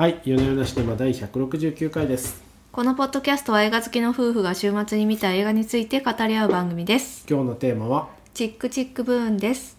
[0.00, 2.42] はい、夜な夜なシネマ第169回です。
[2.72, 7.26] このポッドキャストは映画好きの夫婦が週末に見た映画について語り合う番組です。
[7.28, 9.76] 今日のテーマは、チックチックブーンです。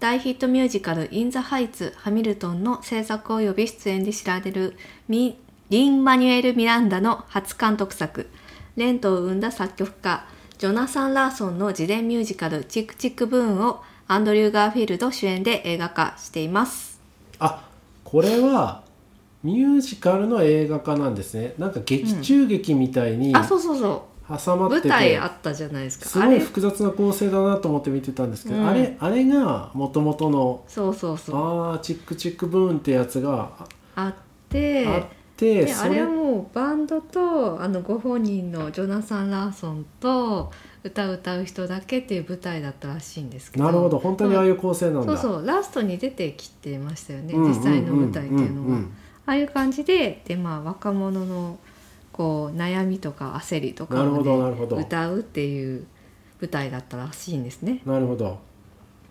[0.00, 4.74] 大ヒットミュージカルインザハイツハミルトンの制作及び出演で知られる
[5.06, 5.38] ミ
[5.68, 8.30] リン・マニュエル・ミランダの初監督作、
[8.76, 10.24] レントを生んだ作曲家、
[10.56, 16.98] ジョナサン・ラーソンの自伝ミュージカルチックチックブーンをアンドリュー・ガーフィールド主演で映画化しています。
[17.38, 17.68] あ、
[18.02, 18.87] これは
[19.42, 21.54] ミュージカルの映画化なんですね。
[21.58, 24.00] なんか劇中劇みたいにあ、そうそうそう。
[24.28, 26.06] 挟まってて、舞台あったじゃないですか。
[26.06, 26.38] すごいあれ？
[26.40, 28.66] 複雑な構成だなと思って見てたんですけど、うん。
[28.66, 31.36] あれあれが元々のそうそうそう。
[31.36, 34.14] あーチックチックブーンってやつがああっ
[34.50, 35.02] てあっ
[35.36, 40.52] て、であれはもうバンドとあのご本人のジョナサン・ラーソンと
[40.84, 43.64] 歌う歌う人だけっていう舞台だったらしいんですけど。
[43.64, 43.98] なるほど。
[43.98, 45.16] 本当にああいう構成なんだ。
[45.16, 45.46] そうそう。
[45.46, 48.80] ラストに出てきてましたよね、実際の舞台っていうのは、
[49.28, 51.58] ああいう感じでで、まあ、若者の
[52.12, 55.86] こう悩みとか焦りとかを、ね、歌うっていう
[56.40, 57.82] 舞台だったらしいんですね。
[57.84, 58.38] なるほど。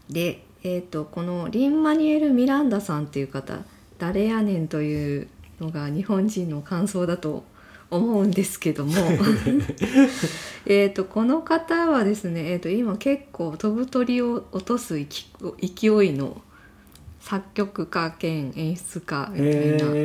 [0.10, 3.60] で、えー、とこのリン・マニュエル・ミランダさんっていう方
[4.00, 5.28] 誰やねんという
[5.62, 7.44] のが日本人の感想だと
[7.92, 8.94] 思うんですけども
[10.66, 15.08] えーとこの方はですね、えー、と今結構飛ぶ鳥を落とす勢い
[16.14, 16.42] の
[17.28, 19.52] 作曲家兼演出家みたいな。
[19.52, 19.58] へ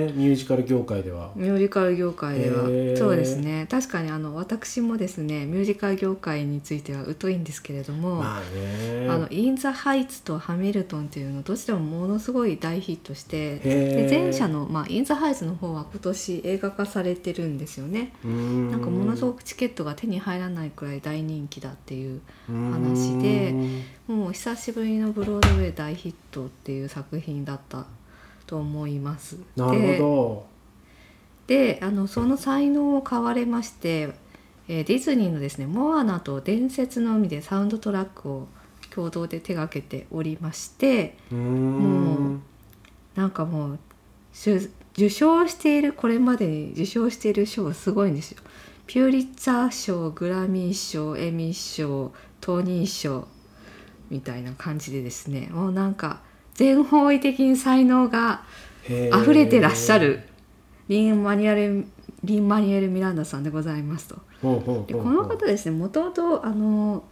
[0.09, 1.31] えミュージカル業界では。
[1.37, 2.65] ミュージカル業界では。
[2.65, 2.99] へー。
[2.99, 3.69] そうですね。
[3.71, 9.07] 確かにあの私もですねミュージカル業界については疎いんですけれども、まあね。
[9.09, 18.15] あのイン・ザ・ハイツとハミルトンっていうのどちらもものすごい大ヒットしてへでー前者の、まあ、イン・ザ・ハイツの方は今年映画化されてるんですよね。
[18.25, 18.33] な
[18.73, 23.55] なんかものすごくチケットが手に入らないくらい大人気だっていう話で
[24.13, 27.87] もう久しぶりのブロードウェイ大ヒットっていう作品だった
[28.47, 30.47] と思いますなるほ
[31.47, 34.13] であのその才能を買われまして、
[34.69, 38.49] えーディズニーのですね「モアナと伝説の海」でサウンドトラックを
[38.91, 41.37] 共同で手がけておりましてど。
[41.39, 42.41] う。
[43.15, 43.79] なんかもう
[44.95, 48.43] 受賞しているこれまでに受賞している賞がすごいんですよ。
[48.87, 53.27] ピューリッツァー賞グラミー賞エミー賞トニー賞
[54.13, 55.49] みたいな感じでですね。
[55.51, 56.21] もうなんか
[56.55, 58.43] 全方位的に才能が
[58.87, 60.21] 溢れてらっしゃる。
[60.89, 61.87] リン・マニュエル
[62.23, 64.17] リン・マニュエル・ミランダさんでございますと。
[64.87, 67.05] でこの方ですねもともとあの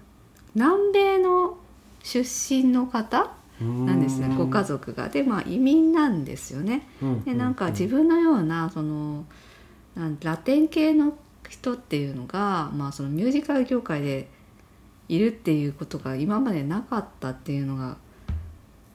[0.54, 1.56] 南米の
[2.02, 4.34] 出身の方なんですね。
[4.36, 5.08] ご家族が。
[5.08, 6.86] でまあ移民なんですよね。
[7.00, 9.24] 族でなんか自分のようなその
[9.94, 11.16] なんラテン系の
[11.48, 14.28] 人っていうのが、まあ、そのミュージカル業界で
[15.10, 17.96] いるっていうことが今までなかったっていうのが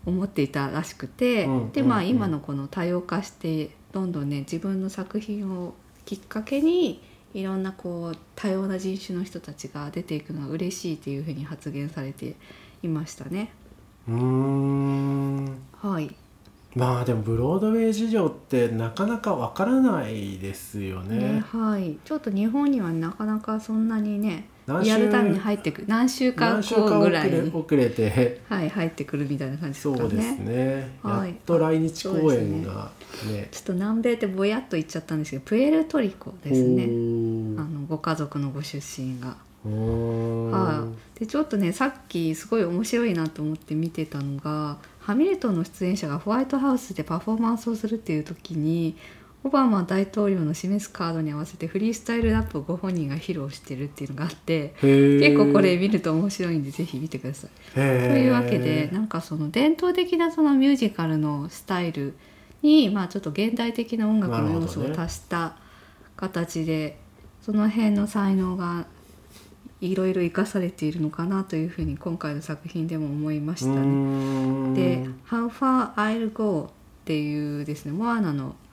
[0.06, 5.74] 思っていたらしくて、うんでまあ今のこの多様化してどんどんね自分の作品を
[6.06, 7.02] きっかけに
[7.34, 12.36] いろんなこう多様な人種の人たちが出ていくのは嬉しいっていうふうに発言されて
[12.82, 13.52] いましたね。
[14.08, 15.58] うーん。
[15.82, 16.16] はい、
[16.76, 21.34] まあでもブロードウェイ事情ってなかなかわからないですよね。
[21.34, 30.00] ねはい、ちょっと日本にはなかなかそんなにねリアルタイムに入ってくる何週間後ぐらいに、遅れてはい、入ってくるみたいな感じですかね。
[30.00, 30.98] そうですね。
[31.04, 31.30] はい。
[31.30, 32.92] やっと来日公演が
[33.28, 33.48] ね。
[33.52, 36.84] ちょっと南米ってぼやっと言っちゃったんですけどプエルトリコですね。
[36.84, 39.38] あねのご家族のご出身が。
[39.66, 48.96] はい、でちょっとねさっきすごい面白いなと思って見てたのがハミルトンの出演者がホワイトハウスでパフォーマンスをするっていう時に
[49.46, 57.52] オバマ大統領の示すカードに合わせてフリースタイルラップをご本人が披露してるっていうのがあって結構これ見ると面白いんでぜひ見てください。
[57.76, 62.16] というわけでなんかその伝統的なそのミュージカルのスタイル
[62.64, 65.56] に、まあ、ちょっと現代的な音楽の要素を足した
[66.16, 66.98] 形で、
[67.44, 68.88] その辺の才能が
[69.80, 73.82] いろいろ生かされているのかなというふうに今回の作品でも思いましたね。
[73.82, 76.72] んで「How Far I'll Go」
[77.04, 78.56] っていうですねモアナの「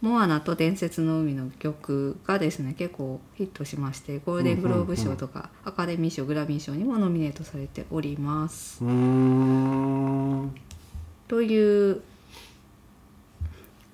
[0.00, 8.78] モアナと伝説の海」の曲がですね結構ヒットしましてゴールデングローブ賞とかアカデミー賞グラミー賞にもノミネートされております。
[11.28, 12.02] という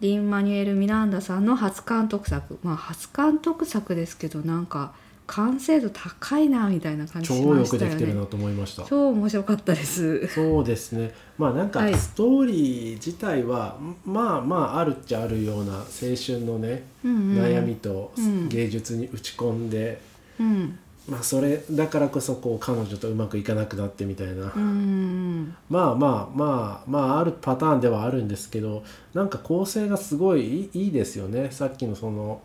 [0.00, 2.58] リン・マニュエル・ミランダさんの初監督作。
[2.62, 4.92] まあ初監督作ですけどなんか
[5.34, 7.88] 完成度高いなみたいな感じし超よくましたよね。
[7.88, 8.84] できてるなと思いました。
[8.84, 10.26] 超面白かったです。
[10.28, 11.14] そうですね。
[11.38, 11.94] まあなんかはい。
[11.94, 15.82] ストーリー自体は、まあまああるっちゃあるような青
[16.14, 17.38] 春のね、うんうん。
[17.38, 18.48] 悩みとうん。
[18.50, 20.02] 芸術に打ち込んで
[20.38, 20.78] うん。
[21.08, 28.84] まあそれだからこそこう彼女とうまくいかなくなってみたいな、うーんまあまあまあまああるパターンではあるんですけど
[29.14, 29.28] なん。
[29.28, 32.40] か構成がすごいいいですよねさっきのその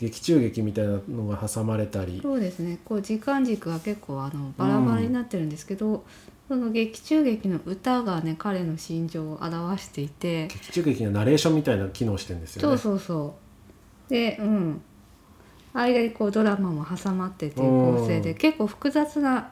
[0.00, 2.20] 劇中劇みたいなのが挟まれたり。
[2.22, 2.78] そうですね。
[2.86, 6.04] こう時間軸は結構あのバラバラになってるんですけど、
[6.48, 10.48] その劇中劇の歌がね彼の心情を表していて。
[10.48, 12.78] 劇中劇がナレーションみたいな機能してるんですよそうね。
[12.78, 13.34] そうそ
[14.08, 14.10] う。
[14.10, 14.80] でうん。
[15.74, 19.50] 間にこうドラマも挟まってっていう構成でうん結構複雑な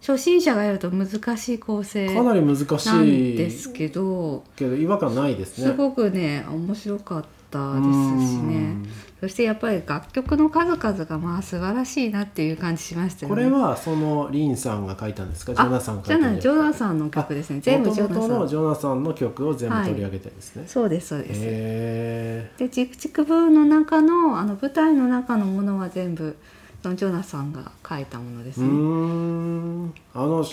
[0.00, 3.36] 初心者がやると難しい構成かなり難しい。
[3.36, 5.68] ですけどけど違和感ないですね。
[5.68, 8.76] すごくね面白かったですしね
[9.20, 13.42] そしてやっぱり楽曲の数々がまあ素晴らしいなっていう感じしましたよね。
[13.42, 15.54] これはそのリンさんが書いたんですか？
[15.54, 17.60] ジョナサンがじゃない書いたんですジョナサンの曲ですね。
[17.60, 20.64] 全部ジョナ元々のサンジョナサンの曲を全部取り上げてですね。
[20.68, 26.36] そうですそうです、へでチクチクブーの中のあの舞台の中のものは全部
[26.82, 28.68] ジョナサンが書いたものですね。
[28.68, 29.92] ん。
[30.14, 30.44] あの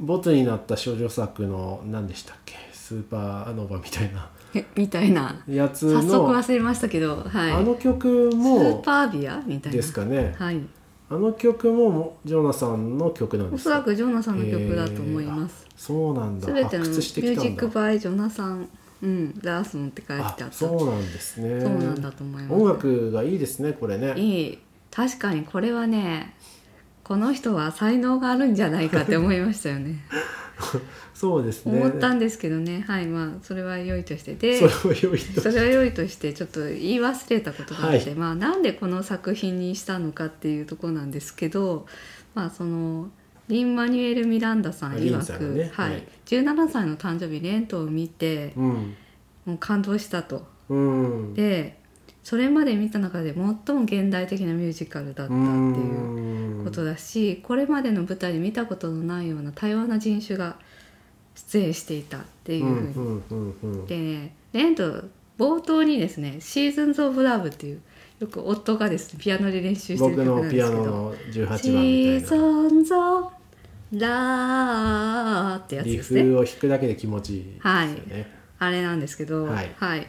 [0.00, 2.54] ボツになった少女作の何でしたっけ？
[2.72, 4.30] スーパーノヴァみたいな。
[4.34, 4.37] え
[4.74, 5.42] みたいな。
[5.48, 9.76] やつ早速の忘れましたけど、はい、あの曲スーもパービアみたいな。
[9.76, 10.34] ですかね。
[10.38, 10.60] はい、
[11.10, 15.66] あの曲もジョナサンの曲なんおですかそらくジョナサンの曲だと思います。
[15.76, 16.46] そうなんだ。
[16.46, 18.68] すべてのミュージックバイジョナサン、
[19.02, 20.52] うん、ラーソンって書いてああった。
[20.52, 21.60] そうなんですね。
[21.60, 22.54] そうなんだと思います。
[22.54, 24.14] 音楽がいいですねこれね。
[24.16, 24.58] いい。
[24.90, 26.34] 確かにこれはね
[27.04, 30.00] この人は才能があるんじゃないかって思いましたよね
[31.14, 31.80] そうですね。
[31.80, 32.84] 思ったんですけどね。
[32.86, 34.34] はいまあそれは良いとして。
[34.34, 38.14] でそれを良いとそれは良いとしてちょっと言い忘れたことがあって、はい。
[38.14, 41.86] まあなんでこの作品にしたのかっていうところなんですけど
[42.34, 43.10] まあその
[43.48, 45.90] リン・マニュエル・ミランダさん曰く、ねはい。
[45.92, 46.06] はい。
[46.26, 48.94] 17歳の誕生日レントを見てうん。
[49.46, 50.46] もう感動したと。
[50.68, 51.34] うん。
[51.34, 51.77] で
[52.28, 55.36] それまで見た中で最も現代的なミュージカルだったってい
[56.60, 60.56] ううことだしこれまでの舞台で見たことのないような多様な人種が
[61.34, 65.04] 出演していたっていうふうに、でねレント
[65.38, 67.80] 冒頭にですね「シーズンズ・オブ・ラブ」っていう
[68.20, 70.84] よく夫がですねピアノで練習してる僕曲なんですけど。
[70.84, 72.36] ノの18「シーズ
[72.74, 76.24] ンズ・オブ・ラー」ってやつリですね。
[76.24, 80.06] フを弾くだけで気持ちいいですよね、あれなんですけど、はい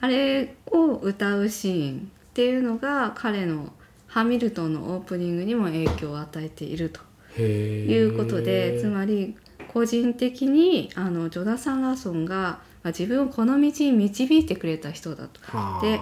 [0.00, 3.72] あれを歌うシーンっていうのが彼の
[4.06, 9.36] 「ハミルトン」のオープニングにも影響を与えているということでつまり
[9.68, 15.40] 個人的にあのジョナサン・ラーソンがまあ自分をこの道に導いてくれた人だと。
[15.42, 15.82] はあ。
[15.82, 16.00] で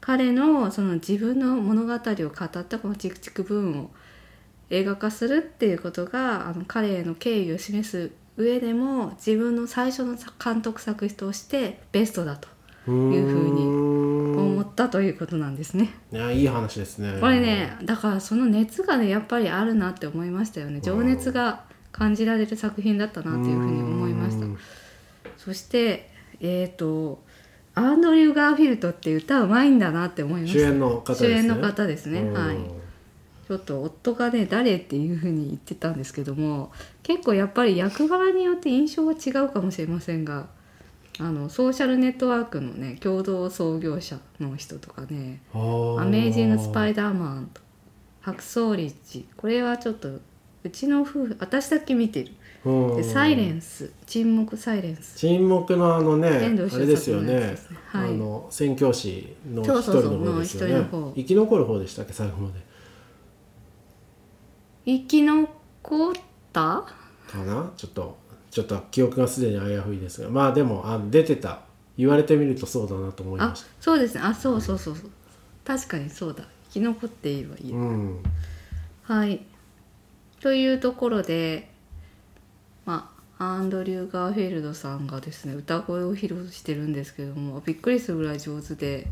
[0.00, 3.90] 彼のその自分の物語を語ったこの「チクチクブーン」を
[4.70, 12.48] 映画化するっていうことがあの彼への敬意を示す上でも自分の最初の監督作品としてベストだと
[12.86, 12.94] いう
[13.26, 15.90] ふうにに思ったということなんですね。
[16.12, 17.18] いやいい話ですね。
[17.20, 20.80] これねだからその熱がねやっぱりあるなって思いましたよね。
[20.80, 24.46] 情熱が感じられる作品だったなというふうに思いました。
[24.46, 24.58] うん。
[25.36, 26.10] そして
[26.40, 27.22] えっ、と
[27.74, 30.58] アンドリュー・ガーフィールドって歌うまいんだなって思いました。
[30.58, 31.28] 主演の方ですね。
[31.28, 32.20] 主演の方ですね。
[32.20, 32.32] うん。
[32.34, 32.56] はい。
[33.50, 36.70] ちょっと夫がね誰っていうふうに言ってたんですけども
[37.02, 40.46] 結構やっぱり役柄によって印象は違うかもしれませんが
[41.22, 46.00] あのソーシャルネットワークのね共同創業者の人とかね「あー。
[46.00, 47.60] アメイジング・スパイダーマン」と
[48.22, 50.08] 「白草リッチ」これはちょっと
[50.62, 52.32] うちの夫婦私だけ見てる。
[52.64, 52.96] うん。
[52.96, 57.34] で「サイレンス」「沈黙サイレンス」沈黙のあのねあれですよね。
[57.34, 57.56] ね。
[57.88, 58.10] はい。
[58.10, 60.86] あの宣教師の一人の方ですよね。
[61.16, 62.14] 生き残る方でしたっけ？
[62.14, 62.54] 最後まで。
[64.86, 65.48] 生き残
[66.10, 66.12] っ
[66.52, 66.84] た？
[67.28, 67.70] かな？
[67.76, 68.16] ちょっと
[68.50, 71.60] ちょっと記憶がすでにあやふいですがまあでもあ出てた。
[71.98, 74.14] 言われてみるとそうだなと思いまあしそうです。
[74.14, 75.10] ねあそうそうそうそう。
[75.66, 76.44] 確かにそうだ。
[76.68, 78.22] 生き残っているはいたる、うん
[79.02, 79.44] はい。
[80.40, 81.68] というところで
[82.86, 89.06] まあアンドリュー・ガーフィールドさんがですね歌声を披露してるんですけどもびっくりするぐらい上手で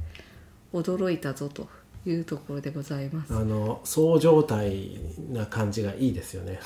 [0.73, 1.69] 驚いたぞと。
[2.07, 3.35] いうところでございます。
[3.35, 4.99] あのそう状態
[5.31, 6.61] な感じがいいですよね。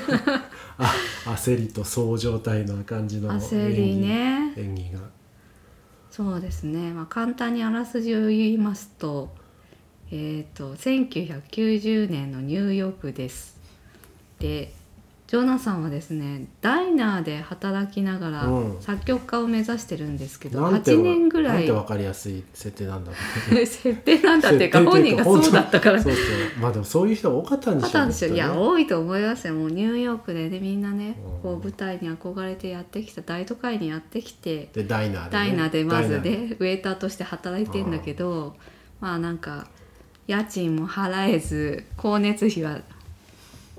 [0.78, 4.52] あ焦りとそう状態な感じの演技焦りね。
[4.56, 5.16] 演技が。
[6.10, 9.34] そうですね、まあ、簡単にあらすじを言いますと,、
[10.10, 13.58] えー、と1990年のニューヨークです。
[14.38, 14.72] で
[15.26, 18.80] ジョナサンはですねダイナーで働きながらうん。
[18.80, 23.10] 作曲家を目指してるんですけど、なんて8年ぐなんらいて分かりやすい設定なんだ。
[23.10, 23.16] ろ
[23.60, 26.00] う設定なんだっていうか本人がそうだったから。
[26.02, 26.22] そうそう。
[26.60, 28.66] まあでもそういう人が多かったんでしょうあったんですよ、いやきっとね。
[28.68, 29.54] 多いと思いますよ。
[29.54, 31.42] もうニューヨークでねみんなねうん。
[31.42, 38.54] こう舞台に憧れてやってきた大都会にやってきてでダイナーで、ね、ダイナーでまずダイナーねウェイターとして働いてんだけど
[39.00, 39.66] まあなんか
[40.26, 42.80] 家賃も払えず光熱費は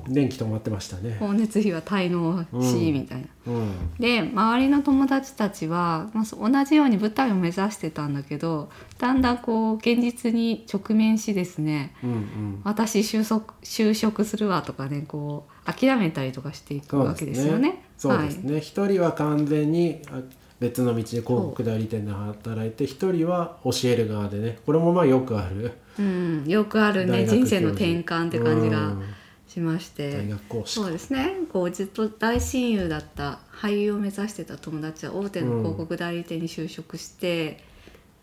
[0.10, 1.18] 電気止まってましたね。
[1.20, 3.28] 光熱費は滞納し、うんみたいな。
[3.48, 3.94] うん。
[4.00, 12.62] で周りの友達たちは、まあ、そ同じように舞台を目指してたんだけどだんだんこう現実に直面しですねうんうん。
[12.64, 17.84] 私就職就職するわとかねこう諦めたりとかしていくわけですよね。
[17.98, 18.60] そうですね。
[18.60, 20.22] 一、人は完全にあ
[20.60, 24.60] 別の道で広告代理店で働いて一人は教える側でね。
[24.66, 25.74] これもまあよくある。
[26.00, 28.88] うん、よくあるね人生の転換って感じが。
[28.88, 29.04] うん
[29.48, 30.26] しまして。
[30.66, 31.32] そうですね。
[31.52, 37.64] こうずっと大親友だった俳優を目指してた友達は大手の広告代理店に就職して、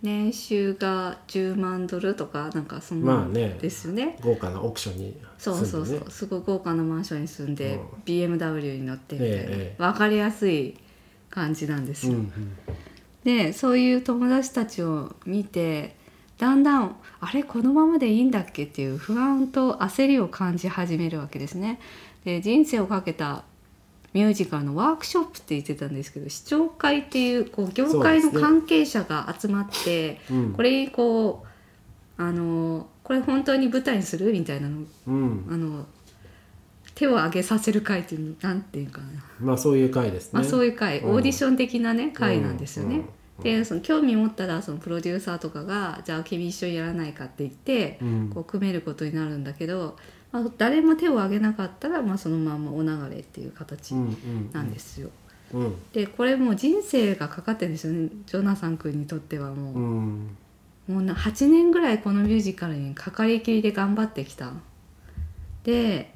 [0.02, 3.58] 年収が10万ドルとかなんかそんなまあね。
[3.60, 4.18] ですよね。
[4.20, 6.10] 豪華なオークションに住んで、ね、そうそうそう。
[6.10, 8.02] すごい豪華なマンションに住んで、うん。
[8.04, 10.76] BMW に乗ってみたいな、ええ分かりやすい
[11.30, 12.12] 感じなんですよ。
[12.12, 12.56] うんうん。
[13.24, 15.96] でそういう友達たちを見て
[16.38, 21.78] だんだんあれこのままでいいんだっけっていう不安と焦りを感じ始めるわけですね。
[22.24, 23.44] で人生をかけた
[24.14, 30.52] ミュージカルのワークショップって言ってたんですけど視聴会っていうこう業界の関係者が集まって、うん。
[30.52, 31.44] これこ
[32.18, 35.46] うあのこれ本当に舞台にするみたいなのうん。
[35.50, 35.86] あの
[36.94, 39.06] 手を挙げさせる会っていうのなんていうかな。
[39.40, 41.10] まあそういう回ですね、まあ、そういう会、うん。
[41.10, 43.02] オーディション的なね会なんですよね。
[43.38, 43.58] うんうん。
[43.58, 48.30] でその興味持ったらそのプロデューサーとかが「じゃあ君一緒にやらないか」って言って、うん。
[48.32, 49.96] こう組めることになるんだけど、
[50.32, 55.10] まあ、誰も手を挙げなかったら、まあ、そのままお流れっていう形うんうんなんですよ。
[55.52, 55.74] うん。
[55.92, 58.08] でこれもう人生がかかってるんですよね。
[58.26, 59.74] ジョナサン君にとってはもう。
[59.74, 60.36] うん。
[60.88, 64.52] もうな8年ぐらいこのミュージカルにかかりきりで頑張ってきた。
[65.62, 66.12] で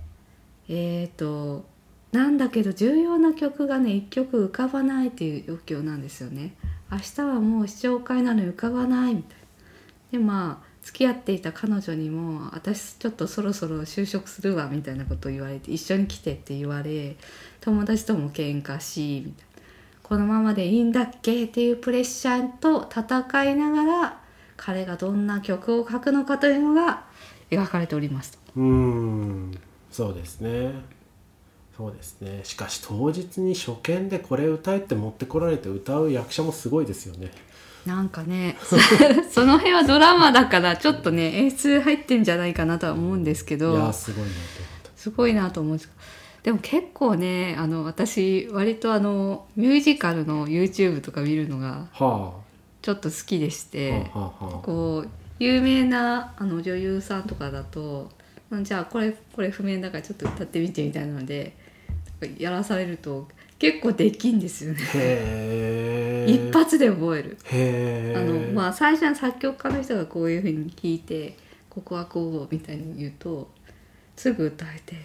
[0.68, 1.64] えっ、と
[2.12, 6.54] なんだけど重要な曲がね1曲浮かばないっていう余興なんですよね
[6.90, 9.46] 明日はもう視聴会なの浮かばないみたいな
[10.12, 17.16] でまあ付き合っていた彼女にも「私ちょっとそろそろ就職するわ」みたいなことを言われて「一緒に来て」って言われ
[17.60, 19.48] 友達とも喧嘩しみたいな。
[20.08, 24.20] このままでいいんだっけっていうプレッシャーと戦いながら
[24.56, 27.04] 彼がどんな曲を書くのかというのが
[27.50, 28.38] 描かれております。
[28.56, 29.52] うん。
[29.90, 30.72] そうですね。
[31.78, 32.40] そうですね。
[32.42, 37.30] しかし当日に初見でこれ歌えって持ってこられて歌う役者もすごいですよね。
[37.86, 38.56] なんかね
[39.30, 45.90] その辺はドラマだからちょっとね演出入ってんじゃないかなとは思うんですけいやすごいなとすごいなと思うんです
[46.42, 51.86] でも結構ねあの私割とあのミュージカルの YouTube とか見るのが
[52.82, 55.08] ちょっと好きでして、はあ、はあはあ、こう
[55.38, 58.10] 有名なあの女優さんとかだと
[58.50, 61.56] うんじゃあこれこれ譜面だからちょっと歌ってみてみたいなので
[62.38, 66.26] やらされると結構できんですよね。
[66.28, 67.38] 一発で覚える。
[68.16, 71.36] あのまあ最初は作曲家の人がこういうふうに弾いて
[71.68, 73.50] ここはこうみたいに言うと
[74.16, 74.96] すぐ歌えて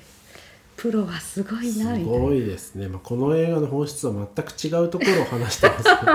[0.76, 2.20] プロはすごいすなみたいな。
[2.20, 5.84] ごいですね、まあ、この映画の本質は全く違うところを話してます。
[5.84, 6.12] け ど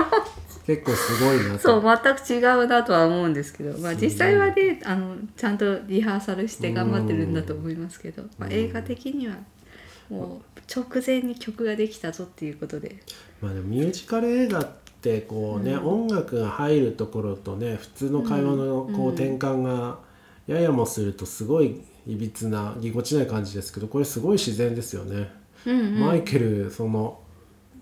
[0.67, 1.59] 結構すごいなと。
[1.59, 8.53] そう全く違うなとは思うんですけど、まあ、実際はねあのちゃんとリハーサルして頑張ってるんだと思いますけど、まあ、うん。
[8.53, 9.35] 映画的には
[10.09, 12.97] もう直前に曲ができたぞっていうことで。
[13.41, 14.67] まあでもミュージカル映画っ
[15.01, 15.87] てこうね、うん。
[15.87, 19.99] 音楽が入るところとね普通の会話のうんうんこう転換が
[20.47, 25.29] ややもするとすごいいびつなぎこちない感じですけどこれすごい自然ですよね、
[25.65, 25.99] うんうん。
[25.99, 27.19] マイケルその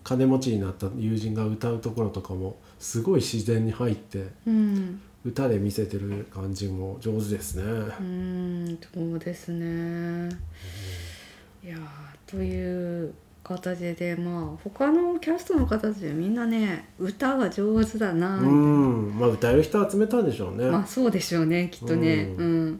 [0.03, 5.01] 金持ちになった友人が歌うところとかもすごい自然に入ってうん。
[5.25, 7.63] 歌で見せてる感じも上手ですね、
[7.99, 10.29] うんそうですね。
[11.61, 11.79] いやー
[12.27, 19.17] という形でまあ他のキャストの方たみんなね歌が上手だなうん。
[19.17, 22.33] まあ歌える人集めたんでしょうね、まあそうでしょうねきっとね。
[22.37, 22.67] ううん。
[22.71, 22.79] ん、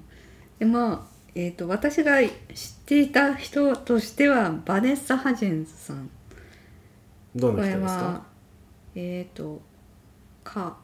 [0.60, 1.02] でまあ、
[1.36, 2.32] えー、と私が知っ
[2.86, 6.10] ていた人としてはバネッサ・ハジェンズさん。
[7.36, 8.04] どこれの人ですか？
[8.04, 8.24] は
[8.96, 9.62] えっ、と
[10.44, 10.78] か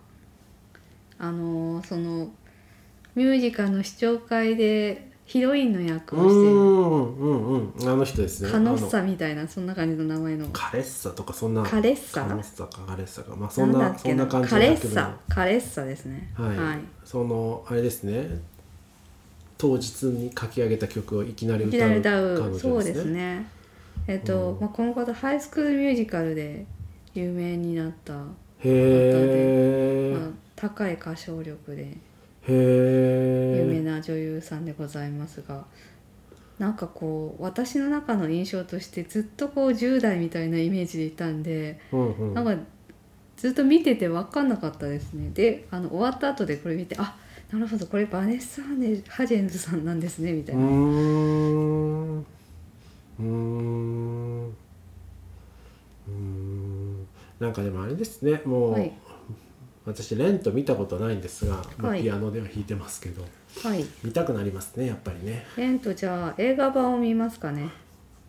[1.20, 2.32] あのーその
[3.16, 8.52] ミュージカルの視聴会でヒロインの役うをしているんうんうんあの人ですね。
[8.52, 10.48] カノッサみたいなそんな感じの名前の。
[10.52, 11.64] カレッサとかそんな。
[11.64, 12.26] カレッサ？
[12.26, 12.82] カレッサか。
[12.86, 13.36] カレッサか。
[13.36, 15.18] まあそんなそんな感じカレッサ。
[15.30, 16.30] カレッサですね。
[16.36, 18.42] はい、そのあれですね。
[19.58, 21.90] 当日に書き上げた曲をいきなり歌う
[22.52, 22.60] ね。
[22.60, 23.48] そうですね。
[24.08, 24.60] えっ、と、うん。
[24.60, 26.66] まあ、この方ハイスクールミュージカルで
[27.14, 28.20] 有名になった、へ
[28.66, 31.84] え、まあ、高い歌唱力で。
[31.84, 31.98] へ
[32.48, 35.66] 有名えな女優さんでございますが、
[36.60, 42.34] なんかこう私の中の印象としてずっとこう10代みたいなイメージでいたんで、うんうん。
[42.34, 42.56] なんか
[43.38, 45.32] ずっと見てて分かんなかったですね。
[45.34, 47.16] であの終わった後でこれ見てあ
[47.52, 52.18] なるほどこれバネッサ・ハネハジェンズさんなんですねみたいうな、うーん。
[52.20, 54.54] うーん。
[57.40, 58.92] なんかでもあれですねもう、はい
[59.86, 63.24] 私レント見たことないんですが、まあはいピアノでは弾いてますけど
[63.64, 63.86] はい。
[64.04, 65.46] 見たくなりますねやっぱりね。
[65.58, 67.70] レントじゃあ映画版を見ますかね。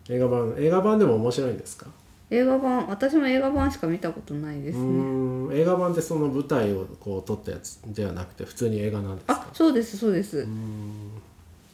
[0.09, 1.87] 映画版映画版でも面白いんですか？
[2.31, 9.33] 映画版私も映画版しか見たことないですうね映画版ってその舞台をこう撮ったやつではなくて普通に映画なんですか？
[9.33, 10.39] あそうですそうです。
[10.39, 11.11] うーん。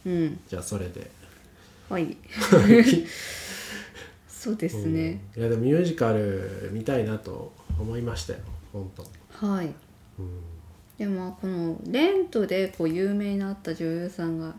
[0.05, 0.39] うん。
[0.47, 1.09] じゃあそれで。
[1.89, 2.15] はい。
[4.29, 5.41] そうですね、うん。
[5.41, 8.39] いやでもミュージカル見たいなと思いましたよ
[8.71, 9.45] 本当。
[9.45, 9.67] はい。
[9.67, 9.73] うん。
[10.97, 14.53] でもこのレントでこう有名になった女優さんが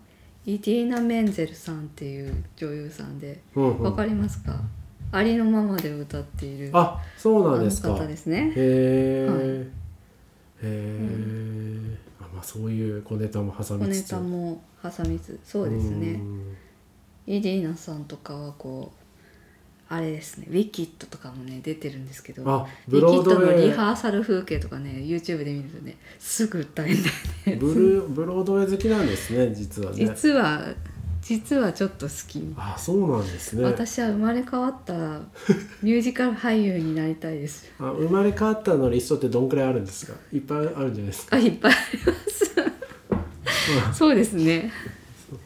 [0.45, 3.83] イディーナ・メンゼルさんっていう女優さんでうんうん。
[3.83, 4.61] わかりますか、
[5.13, 6.71] ありのままで歌っている。
[6.73, 7.95] あそうなんですか。
[7.95, 8.53] 方ですね。
[8.57, 9.39] へえ、はい。
[9.41, 9.67] へ
[10.65, 14.09] え、あまあそういう小ネタも挟小ネみつつ。
[14.09, 15.51] タも挟みつつ。
[15.51, 16.13] そうですね。
[16.15, 16.57] ん。
[17.27, 19.02] イディーナさんとかはこう
[19.89, 23.67] あれですねウィキッドとかもね出てるんですけどあウィキロードウェイ。
[23.67, 26.99] リハーサル風景とかね YouTube で見るとねすぐ歌えだよ
[27.47, 29.97] ねブルーブロードウェイ好きなんですね実はね。
[30.07, 30.75] 実は
[31.21, 32.43] 実はちょっと好き。
[32.57, 33.63] あそうなんですね。
[33.65, 35.21] 私は生まれ変わったら
[35.81, 37.71] ミュージカル俳優になりたいです。
[37.79, 40.15] あ生まれ変わったのリストってどんくらいあるんですか？
[40.33, 41.37] いっぱいあるんじゃないですか？
[41.37, 43.95] あいっぱいあります。
[43.99, 44.73] そうですね。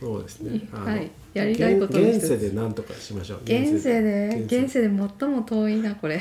[0.00, 0.66] そうですね。
[0.73, 3.40] あのはいやりたいこと現世で何とかしましょう。
[3.45, 4.45] 現世で？
[4.47, 4.81] 現世。
[4.81, 6.21] で最も遠いなこれ。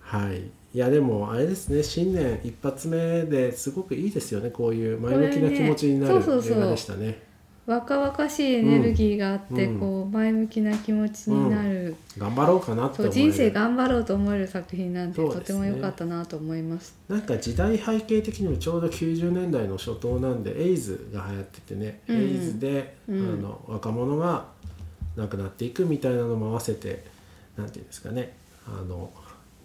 [0.00, 0.42] はい。
[0.74, 1.82] いやでもあれですね。
[1.82, 4.50] 新年一発目ですごくいいですよね。
[4.50, 7.27] こういう前向きな気持ちになるこれねそうそうそう映画でしたね
[7.68, 9.78] 若々しいエネルギーがあって、うん。
[9.78, 13.30] こう前向きな気持ちになる、頑張ろうかなってそう思える。
[13.30, 15.40] 人生頑張ろうと思える作品なんでそうですね。
[15.40, 16.96] とても良かったなと思います。
[17.10, 22.16] なんか時代背景的にもちょうど90年代の初頭なんでエイズが流行っててね、うん。
[22.16, 23.18] うんエイズで、うん。
[23.18, 24.46] あの若者が
[25.16, 27.04] 亡くなっていくみたいなのも合わせて
[27.58, 28.34] なんていうんですかね。
[28.66, 29.12] あの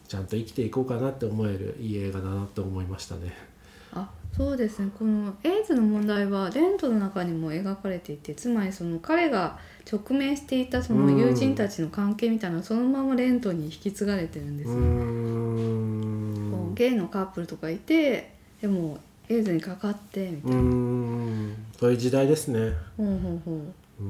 [0.10, 3.52] ちゃんと生きていこうかなって思えるいい映画だなと思いましたね。
[3.95, 4.89] あそうですね。
[4.97, 9.60] このエイズの問題はレントの中にも描かれていてつまりその彼が
[9.91, 16.51] 直面していたその友人たちの関係みたいなそのままレントに引き継がれてるんですよ、うーん。
[16.51, 18.97] こうゲイのカップルとかいてでも
[19.29, 21.56] エイズにかかってみたいな、ん。
[21.79, 22.73] そういう時代ですね。
[22.97, 23.58] ほうほうほう。
[23.60, 24.03] う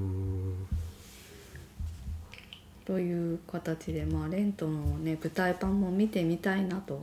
[2.86, 7.02] という形でまあレントのね舞台版も見てみたいなと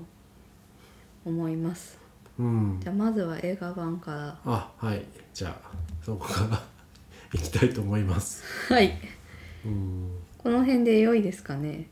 [1.24, 1.99] 思います
[2.40, 2.80] うん。
[2.80, 4.38] じゃあまずは映画版から。
[4.46, 5.04] あはい。
[5.34, 5.70] じゃあ
[6.02, 6.62] そこから
[7.32, 8.42] 行きたいと思います。
[8.72, 8.98] はい。
[9.66, 10.10] うん。
[10.38, 11.86] この辺で良いですかね？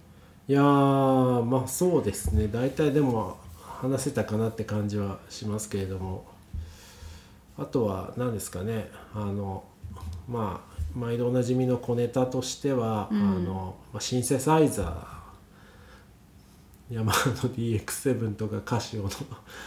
[0.48, 2.48] いやーまあそうですね。
[2.48, 6.24] 大体でも話せたかなって感じはしますけれども。
[7.58, 8.90] あとは何ですかね？
[9.14, 9.64] あの
[10.28, 13.20] まあ毎度おなじみの小ネタとしては、うん。
[13.20, 15.17] あのまあシンセサイザー
[16.90, 19.10] ヤマハの DX7 とかカシオの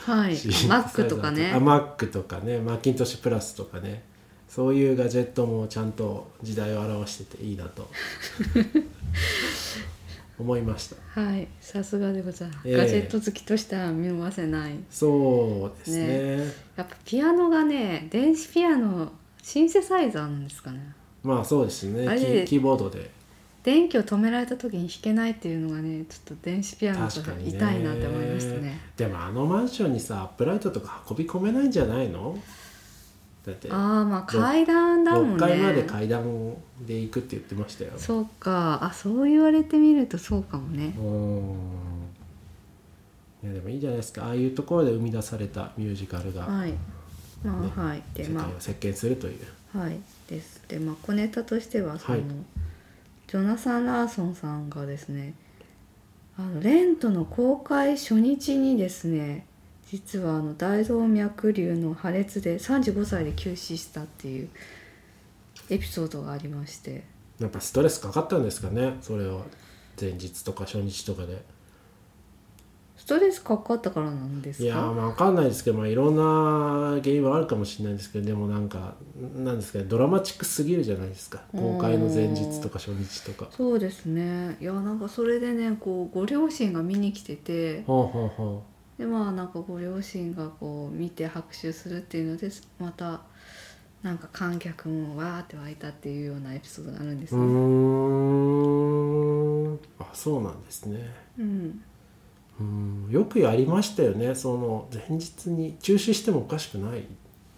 [0.06, 0.34] はい。
[0.68, 1.52] マックとかね。
[1.54, 2.60] あマックとかね。
[2.60, 4.04] マッキントッシュプラスとかね。
[4.48, 7.88] そういうガジェットもちゃんと時代を表してていいなと。
[10.40, 11.22] 思いました。
[11.22, 11.48] はい。
[11.60, 12.78] さすがでございます、ええ。
[12.78, 14.74] ガジェット好きとしては見逃せない。
[14.90, 16.38] そうですね。
[16.76, 19.12] やっぱピアノがね電子ピアノ
[19.44, 20.80] シンセサイザーなんですかね。
[21.24, 22.46] まあそうですね。
[22.48, 23.12] キーボードで
[23.64, 28.80] 電気を止められた時に弾けないっていうのがねちょっと電子ピアノと確か痛いなって思いましたね。
[28.98, 32.38] でもあのマンションにさアップライトとか運び込めないんじゃないの？
[33.46, 36.54] だってああまあ階段だもん6階までね階段
[36.86, 37.92] で行くって言ってましたよ。
[37.98, 38.80] そうか。
[38.84, 40.94] あそう言われてみるとそうかもね。
[40.98, 41.56] うん。
[43.44, 44.26] いやでもいいじゃないですか。
[44.26, 46.44] ああいうところで生み出されたミュージカルが。
[46.44, 46.74] はい。
[47.44, 48.04] まあ、ねはい。
[48.14, 49.40] でま世界を席巻するという、
[49.76, 49.98] あはい。
[50.28, 50.64] です。
[50.68, 52.28] でまあ小ネタとしてはその、はい
[53.32, 55.36] ジョナサン・ラーソンさんがですね
[56.38, 59.46] あのレントの公開初日にですね
[59.90, 64.50] 実はあの大動脈瘤の破裂で35歳で急死したっていう
[65.70, 67.06] エピソードがありまして。
[67.40, 69.44] やっぱストレスかかったんですかねそれは。
[70.00, 71.42] 前日とか初日とかで。
[73.02, 74.66] ストレスかかったからなんですか？
[74.66, 78.94] いやーまあ分かんないですけど、まあ、いろんな原因はあるかもしれないですけどでもなんか
[79.36, 81.42] なんですかねドラマチックすぎるじゃないですか。
[81.52, 83.50] 公開の前日とか初日とか。
[83.52, 84.56] そうですね。
[84.62, 88.64] いやなんかそれでねこうご両親が見に来ててほうほうほ
[89.00, 93.22] でまあなんかご両親がこう見て拍手するっていうのでまた
[94.04, 97.42] なんか観客もわーって湧いたっていうようなエピソードがあるんですね。
[97.42, 97.44] う
[99.74, 99.80] ん。
[100.00, 101.14] あそうなんですね。
[101.40, 101.84] うん、
[102.62, 104.36] ううんよくやりましたよね。
[104.36, 107.04] その前日に中止してもおかしくない。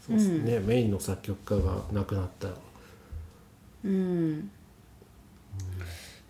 [0.05, 2.49] そうですね、メインの作曲家が亡くなった。
[2.49, 2.53] ら、
[3.85, 4.51] うん。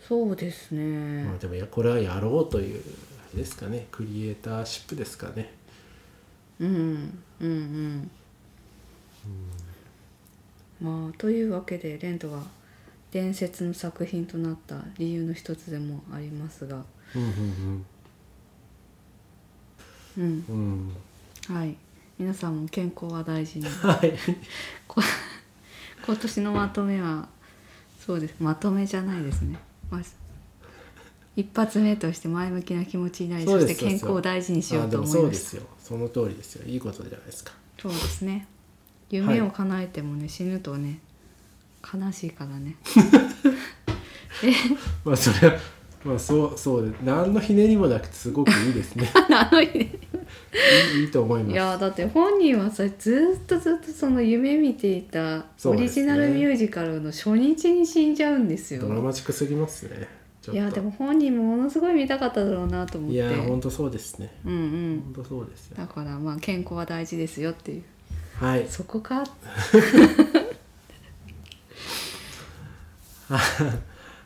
[0.07, 1.23] そうですね。
[1.23, 3.87] まあでもいやこれはやろうというあれですかね。
[3.91, 5.51] クリエイターシップですかね。
[6.59, 6.69] うん
[7.41, 8.11] うんうん
[10.81, 12.39] まあというわけでレントが
[13.11, 16.83] 伝説の作品となった理由の一つでもありますが
[17.15, 17.29] うんうん。
[17.29, 17.85] うん
[20.17, 20.93] うん。
[21.49, 21.55] うん。
[21.55, 21.75] はい。
[22.17, 23.65] 皆さんも健康は大事に。
[23.81, 24.13] はい。
[24.87, 25.01] こ
[26.05, 27.27] 今年のまとめは
[28.05, 28.35] そうです。
[28.39, 29.57] まとめじゃないですね、
[29.89, 30.01] まあ、
[31.35, 35.63] 一発目として前向きな気持ちになりそして健康を大事にしようと思いまそうですよ。
[35.81, 36.67] その通りですよ。
[36.67, 37.53] いいことじゃないですか。
[37.79, 38.47] そうですね。
[39.09, 40.99] 夢を叶えてもね、死ぬとね
[41.93, 42.75] 悲しいからね。
[45.05, 45.59] まあそれは
[46.03, 49.09] まあそうそうで何のひねりもなくてすごくいいですね。
[49.31, 49.69] あのいい
[50.97, 51.55] いいいと思います。
[51.55, 60.07] やだって本人はさずっとずっとその夢見ていたオリジナルミュージカルの初日に死んじゃうんですよ、ドラマチックすぎますね。
[60.51, 63.15] いやでも本人もものすごい見たかっただろうなと思って。
[63.15, 64.29] いや本当そうですね。
[64.45, 65.01] うんうん。
[65.15, 65.77] 本当そうですよ。
[65.77, 67.83] だからまあ健康は大事ですよっていう。
[68.35, 68.67] はい。
[68.67, 69.23] そこか？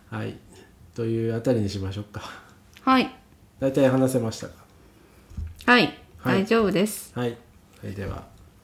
[0.10, 0.36] はい
[0.98, 2.24] というあたりにしましょうか。
[2.82, 3.16] はい。
[3.60, 4.54] 大体話せましたか？
[5.68, 5.84] はい、
[6.18, 6.42] はい。
[6.42, 7.12] 大丈夫です。
[7.14, 7.38] はい。
[7.80, 8.24] それでは、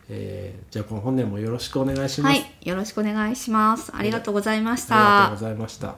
[0.09, 2.67] えーじゃあこの本年もよろしくお願いします、はい。
[2.67, 3.95] よろしくお願いします。
[3.95, 5.95] ありがとうございましありがとうたございました